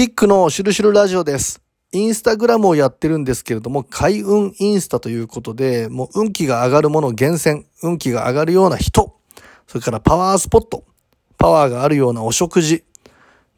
[0.00, 1.60] キックのシュルシュルラジオです。
[1.92, 9.14] インスタグラムをやってるんですけれども、開運インスタということで、もう運気が上がるものを厳選、運気が上がるような人、
[9.66, 10.84] それからパワースポット、
[11.36, 12.82] パワーがあるようなお食事、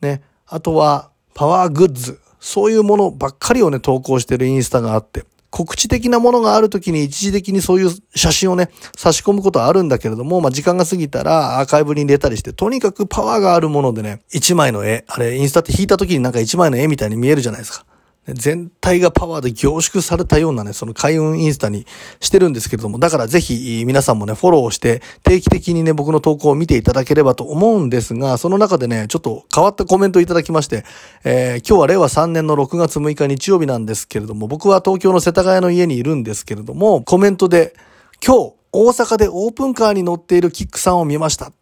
[0.00, 17.84] ね、あとはパワーグッズ、そういうものばっかりをね、投稿してるインスタがあって、告知的なものがある時に一時的にそういう写真をね、差し込むことはあるんだけれども、まあ、時間が過ぎたらアーカイブに入れたりして、とにかくパワーがあるものでね、一枚の絵、あれ、インスタって引いた時になんか一枚の絵みたいに見えるじゃないですか。
[18.28, 21.86] 全体がパワーで凝縮されたようなね、その開運インスタに
[22.20, 30.84] してるんですけれども、だからぜひ皆さんもね、フォローして定期的にね、僕の投稿を見ていただければと思うんですが、その中でね、ちょっと変わったコメントいただきまして、
[31.24, 37.74] えー、今日は令和3年の6月6日日曜日なんですけれども、僕は東京の世田谷の家にいるんですけれども、コメントで、
[38.24, 41.52] 今日、大阪でオープンカーに乗っているキックさんを見ました。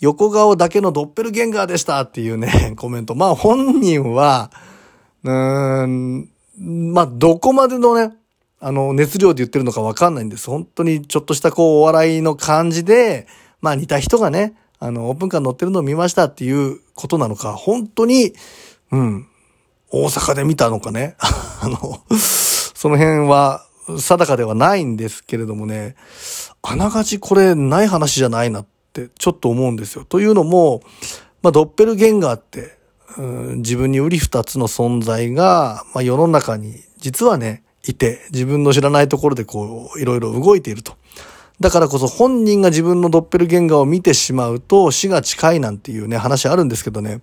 [0.00, 3.14] 横顔だけのドッペルゲンガーでしたっていうね、コメント。
[3.14, 4.50] まあ本人は、
[5.26, 6.28] うーん、
[6.94, 8.14] まあ、どこまでのね、
[8.60, 10.48] あの、熱量で言ってるのかわかんないんです。
[10.48, 13.26] 本当にちょっとしたこう、お笑いの感じで、
[13.60, 18.32] まあ似た人がね、あの、オープンカー乗ってるのを見ましたっていうことなのか、本当に、
[18.90, 19.26] うん、
[19.90, 21.16] 大阪で見たのかね。
[21.60, 23.66] あの、その辺は
[23.98, 25.96] 定かではないんですけれどもね、
[26.62, 30.04] あながちこれない話じゃないなってちょっと思うんですよ。
[30.04, 30.82] というのも、
[31.42, 32.75] まあ、ドッペルゲンガーって、
[33.18, 40.94] 自分に売り二つの存在が、まあ、世の中に実はね、いて、自分の知らないところでこう、いろいろ動いていると。
[41.60, 47.20] だからこそ本人が自分のドッペルゲンガーを見てしまうと死が近いなんていうね、話あるんですけどね。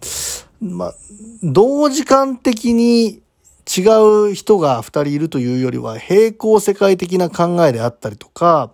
[0.62, 0.96] まあ、
[1.44, 3.22] 同時間的に
[3.66, 3.82] 違
[4.30, 8.72] う人が二人いるというよりは平行世界的な考えであったりとか、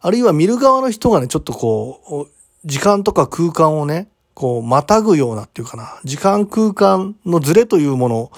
[0.00, 8.30] あるいは見る側の人がね、ちょっとこう、時間とか空間をね、こう、またぐようなっていうかな、時間空間のズレというもの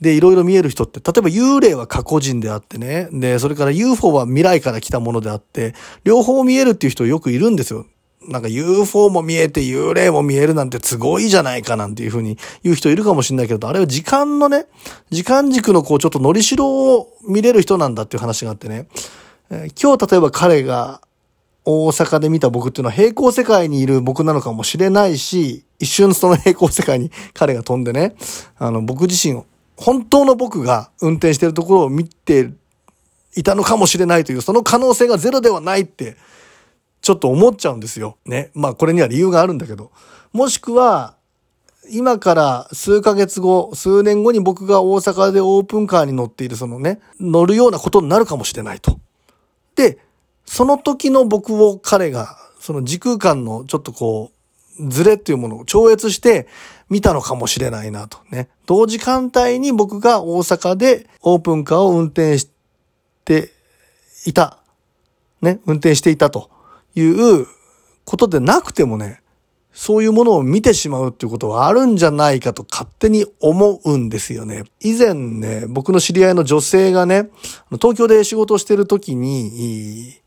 [0.00, 7.86] でいろいろ見える人って、例えば幽霊は過去人であってね、で、それから UFO は未来から来たものであって、両方見えるっていう人よくいるんですよ。
[8.26, 14.66] なんか UFO も見えて幽霊も見えるなんてすごいじゃないかなんていうふうに言う人いるかもしれないけど、あれは時間のね、
[15.10, 18.88] 時間軸のこうちょっとのりしろを見れる人なんだっていう話があってね、
[19.80, 21.00] 今日例えば彼が
[21.70, 28.16] 大阪で見た僕っていうのは平行世界にいる僕なのかもしれないし、一瞬その平行世界に 彼が飛んでね、
[28.56, 29.42] あの、僕自身、
[29.76, 32.52] 本当の僕が運転してるところを見て
[33.36, 36.16] いたのかもしれないという、その可能性がゼロではないって、
[37.02, 38.16] ちょっと思っちゃうんですよ。
[38.24, 38.50] ね。
[38.54, 39.90] まあこれには理由があるんだけど。
[40.32, 41.16] もしくは、
[41.90, 48.98] 今から数ヶ月後、数年後に僕が大阪でオープンカーに乗っているそのね、乗るようなことになるかもしれないと。
[49.76, 49.98] で、
[50.48, 54.32] その時の僕を彼が、その時空間のちょっとこ
[54.80, 56.48] う、ズレっていうものを超越して
[56.88, 58.48] 見たのかもしれないなとね。
[58.64, 62.48] 同時間帯に僕が大阪でオープンカーを運転し
[63.24, 63.50] て
[64.24, 64.58] いた。
[65.42, 66.50] ね、運転していたと
[66.94, 67.46] いう
[68.04, 69.20] ことでなくてもね、
[69.72, 74.64] そういうものを見てしまうっていうことはあるんじゃないかと勝手に思うんですよね。
[74.80, 77.28] 以前ね、僕の知り合いの女性がね、
[77.72, 80.18] 東京で仕事をしてる時に、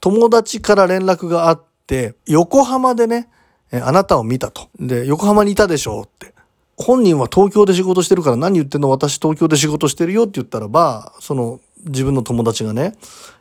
[0.00, 3.28] 友達から連絡があって、横浜でね、
[3.72, 4.68] あなたを見たと。
[4.78, 6.34] で、横浜にいたでしょうって。
[6.76, 8.88] 本人は東京で仕事してるから何言ってんの？
[8.88, 12.94] 私東京で仕事してるよって言ったらば、その自分の友達がね、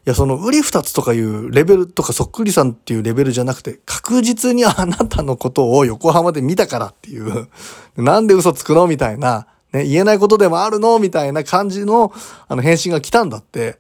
[0.06, 7.48] いやその売り二つとかいうレベルとかそっくりさんっていうレベルじゃなくて、確実にあなたのことを横浜で見たからっていう、
[7.96, 8.88] なんで嘘つくの？
[8.88, 11.00] みたいな、ね、言えないことでもあるの？
[11.00, 12.12] みたいな感じの、
[12.50, 13.78] あの返信が来たんだって。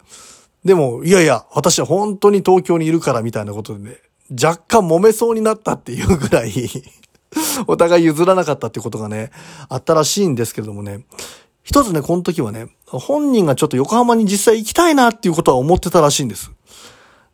[0.63, 3.97] でも、いやいや、私は本当に東京にいるからみたいなことでね、
[4.31, 6.53] 若干揉めそうになったっていうぐらい
[7.67, 9.31] お互い譲らなかったってことがね、
[9.69, 11.05] あったらしいんですけれどもね、
[11.63, 16.51] 一つね、この時はね、本人がちょっと横浜に実際行きたいなっていうことは思ってたらしいんです。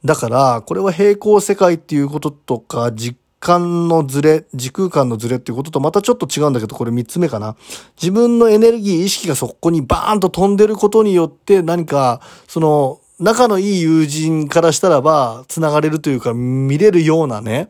[0.04, 7.56] だから、これは平行世界っていうこととか、実感のズレ、時空間のズレっていうこととまたちょっと違うんだけど、これ三つ目かな。
[7.96, 17.70] 自分のエネルギー、意識がそこにバーンと飛んでることによって何か、その、仲のいい友人からしたらば、繋がれるというか、見れるようなね、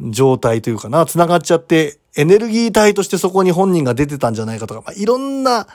[0.00, 5.66] 状態というかな、繋がっちゃって、エネルギー体としてそこに本人が出てたんじゃないかとか、まあ、いろんな、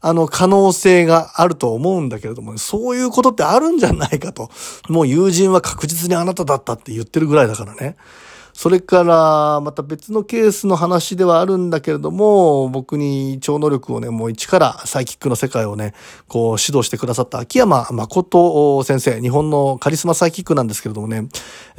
[0.00, 4.50] あの、可能性があると思うんだけれども、そういうことってあるんじゃないかと。
[4.88, 7.96] もう友人は確実にあなただったって言ってるぐらいだからね。
[8.56, 15.92] それから、また別のケースの話ではあるんだけれども、僕に超能力をね、もう一からサイキックの世界をね、
[16.26, 21.28] こう指導してくださった秋山誠先生、日本のカリスマサイキックなんですけれどもね、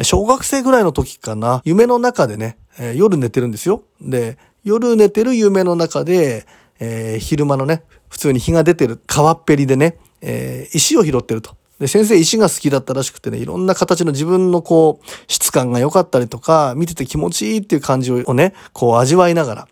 [0.03, 2.59] 小学生ぐらいの時かな、夢の中でね、
[2.93, 3.81] 夜寝てるんですよ。
[3.99, 6.45] で、夜寝てる夢の中で、
[6.79, 11.55] えー、昼間のね、普通に日が出てる川っぺりでね、えー、石を拾ってると。
[11.79, 19.67] で、先生石が好きだったらしくてね、いろんな形の自分のこう、質感が良かったりとか、見てて気持ちいいっていう感じをね、こう味わいながら、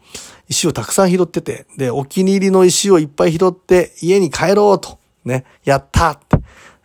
[0.47, 6.37] 石をたくさん拾ってて、で、お気に入りの石をいっぱい拾って、家に帰ろうと、ね、やったって、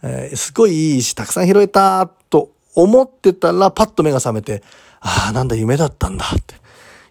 [0.03, 4.63] えー、すごいいい石たくさん拾えたと思ってたら、パッと目が覚めて、
[5.01, 6.55] ああ、なんだ夢だったんだって。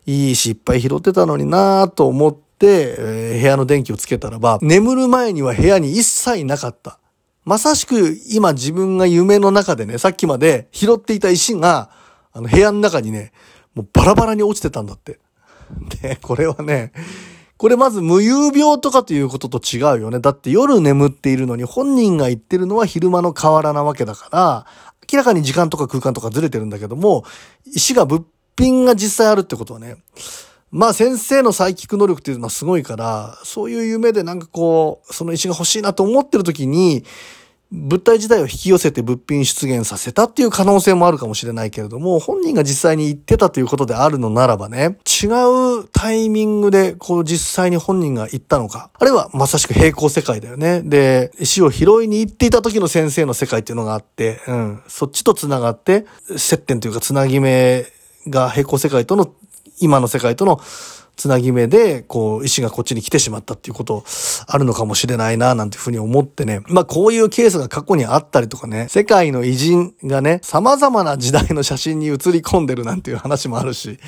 [0.06, 6.98] いい石いっぱい拾ってたのになぁと思って、えー、部屋の電気をつけたらば、眠る前には部屋に一切なかった。
[7.50, 11.90] まさしく今自分が夢の中でね、さっきまで拾っていた石が、
[12.32, 13.32] あの部屋の中にね、
[13.74, 15.20] もうバラバラに落ちてたんだって。
[16.00, 16.92] で、これはね、
[17.58, 20.20] これまず無遊病とかということと違うよね。
[20.20, 24.66] だって夜眠っているのに本人が言ってるのは昼間の河原なわけだから、
[25.12, 27.24] 明らかに時間とか空間とかずれてるんだけども、
[27.66, 28.26] 石が物
[28.60, 29.96] 品が実際あるってことはね、
[30.70, 37.04] まあ先生のサイキック能力っていうのはすごいから、そういう夢でなんかこう、その石が欲しいなと思ってる時に、
[37.72, 45.28] 物体自体を引き寄せて物品出現させたっていう可能性もあるかもしれないけれども、本人が実際に言ってたということであるのならばね、違
[45.82, 50.82] うタイミングでこう実際に本人が言ったのか、あるいはまさしく平行世界だよね。
[50.82, 56.08] で、石を拾いに行っていた時の先生の世界っていうのがあって、うん、そっちと繋がって、
[56.38, 57.86] 接点というか繋ぎ目
[58.28, 59.32] が平行世界との、
[59.80, 60.60] 今の世界との
[61.20, 64.06] つなぎ目で、こう、石がこっちに来てしまったっていうこと
[64.48, 66.62] あるのかもしれないな、なんていうふうに思ってね。
[66.68, 74.00] まあ、こういうケースが過去にあったりとかね、世界の偉人がね、様々な時代の写真に写り込んでるなんていう話もあるし、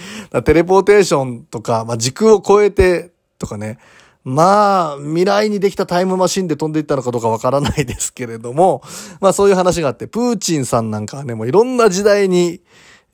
[0.45, 3.77] テレポーテーションとか、まあ、時空を超えてとかね、
[4.23, 8.83] まあ、未来にできたタイムマシンで飛んでいったのかどうかわからないですけれども、
[9.19, 12.61] まあそういう話があって、プーチンさんなんかはね、もういろんな時代に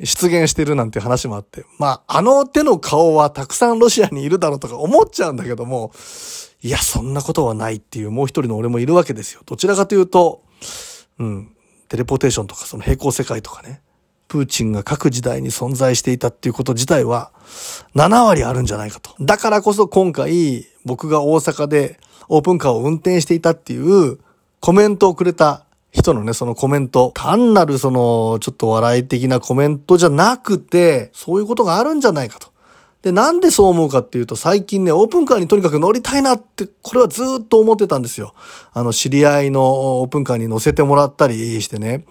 [0.04, 5.92] 出現してるなんて話もあって、まあ、あの手の顔はたくさんロシアにいるだろうとか思っちゃうんだけども、
[6.62, 9.42] いや、そんなことはないっていうもう一人の俺もいるわけですよ。
[9.46, 10.44] どちらかというと、
[11.20, 11.56] うん、
[11.90, 13.82] テレポーテーションとかその平行世界とかね、
[14.28, 17.32] プーチンが各時代に存在していたっていうこと自体は
[17.96, 19.12] 7割あるんじゃないかと。
[19.20, 24.20] だからこそ今回僕が大阪でオープンカーを運転していたっていう
[24.60, 32.50] コメントをくれた人のね、そのコメント、単なるその、ちょっと笑い的なコメントじゃなくて、そういうことがあるんじゃないかと。
[33.02, 38.34] で、なんでそう思うかっていうと、最近ね、オープンカーにとにかく乗りたいなって、これはずっと思ってたんですよ。
[38.74, 42.06] あの、知り合いのオープンカーに乗せてもらったりしてね、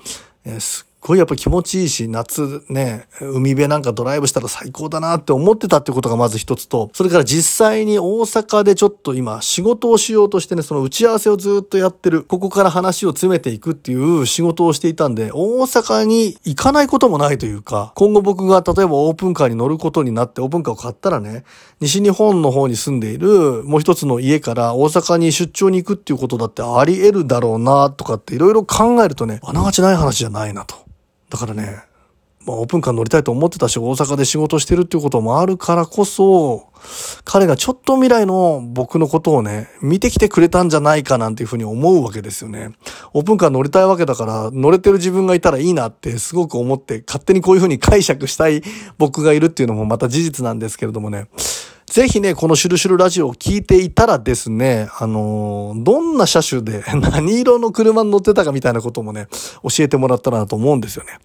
[0.45, 21.45] えー、すごいやっぱ気持ちいいし、夏ね、海辺なんかドライブしたら最高だなって思ってたってことがまず一つと、それから実際に大阪でちょっと今仕事をしようとしてね、その打ち合わせをずっとやってる、ここから話を詰めていくっていう仕事をしていたんで、大阪に行かないこともないというか、今後僕が例えばオープンカーに乗ることになってオープンカーを買ったらね、
[21.81, 30.87] 西日本の方に住んでいるもう一つの家から大阪に出張に行くっていうことだってあり得るだろうなとかっていろいろ考えるとね、あながちない話じゃないなと。
[31.31, 31.85] だからね、
[32.47, 36.69] まあ、オープンカー乗りたいと思ってたし、大阪で仕事してるっていうこともあるからこそ、
[37.25, 42.71] 彼がちょっと未来の僕のことをね、見てきてくれたんじゃないかなんていうふうに思うわけですよね。
[43.13, 48.63] オープンカー乗りたいわけだから、乗れてる自分がいたらいいなってすごく思って、勝手にこういうふうに解釈したい
[48.97, 51.27] 僕がいるっていうのもまた事実なんですけれどもね。
[51.87, 59.29] ぜひね、このシュルシュルラジオを聞いていたらですね、あのー、どんな車種で 何色の車に乗ってたかみたいなこともね、
[59.63, 61.19] 教えてもらったらなと思うんですよね。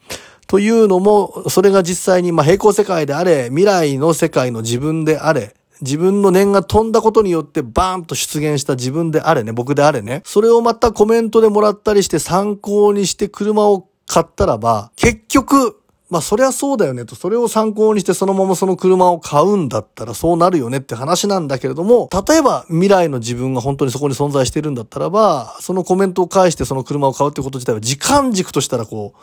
[0.47, 15.80] というのも、それが実際に、まあ、平行世界であれ、未来の世界の自分であれ、自分の念が飛んだことによってバーンと出現した自分であれね、僕であれね、それをまたコメントでもらったりして参考にして車を買ったらば、結局、
[16.11, 29.19] まあそりゃそうだよねと、それを参考にしてそのままその車を買うんだったらそうなるよねって話なんだけれども、例えば未来の自分が本当にそこに存在してるんだったらば、そのコメントを返してその車を買うってこと自体は時間軸としたらこう、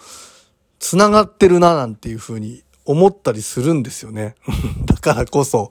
[0.78, 4.34] 繋がってるななんていうふうに思ったりするんですよね。
[4.86, 5.70] だからこそ、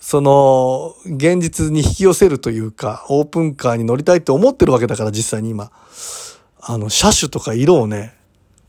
[0.00, 5.70] その、現実に引き寄せるというか、オープンカーに乗りたいって思ってるわけだから実際に今、
[6.58, 8.14] あの、車種とか色をね、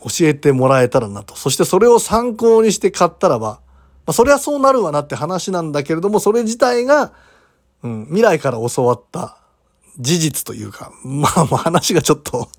[0.03, 1.35] 教えてもらえたらなと。
[1.35, 3.61] そしてそれを参考にして買ったらば、
[4.05, 7.13] まあ、それはそうなるわなって話なんだけれども、それ自体が、
[7.83, 9.37] うん、未来から教わった
[9.99, 12.49] 事実というか、まあ、まあ話がちょっと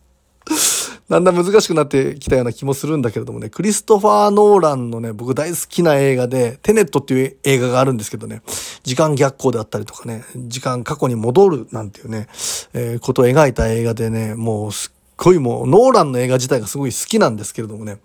[1.08, 8.42] だんだん難しくなってきたような気もするんだけれどもね、クリストファー・ノーランのね、僕大好きな映画で、テネットっていう映画があるんですけどね、
[8.84, 12.28] 時間逆行であったりとかね、時間過去に戻るなんていうね、
[12.72, 17.98] えー、ことを描いた映画でね、もうすごいもう、ノーランの映画自体がすごい好きなんですけれどもね。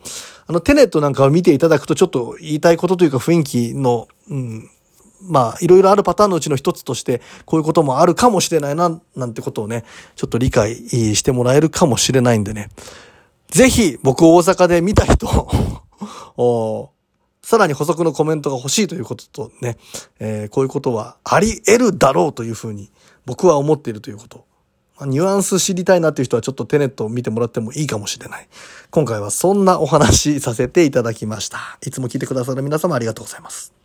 [0.48, 4.70] あの、テネットなんかを見ていただくとちょっと言いたいことというか雰囲気の、うん、
[5.22, 9.84] まあ、いろいろあるパターンのうちの一つとして、こういうこともあるかもしれないな、なんてことをね、
[10.16, 10.75] ちょっと理解
[11.16, 12.70] してもらえるかもしれないんでね。
[13.50, 15.28] ぜひ、僕大阪で見た人
[17.42, 19.78] さらに補足のコメントが欲しいということとね、
[20.20, 22.92] えー、こういうことはあり得るだろうというふうに
[23.25, 24.46] 僕は思っているということ。
[25.06, 28.48] ニュアンス知りたいなっていう人はちょっとテネットを見てもらってもいいかもしれない。
[28.91, 31.77] 今回はそんなお話させていただきました。
[31.86, 33.78] いつも聞いてくださる皆様ありがとうございます。